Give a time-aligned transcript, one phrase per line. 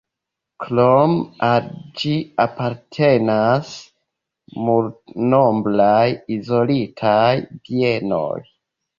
[0.63, 1.17] Krome
[1.47, 1.65] al
[2.03, 2.13] ĝi
[2.45, 3.73] apartenas
[4.69, 7.29] multnombraj izolitaj
[7.69, 8.35] bienoj.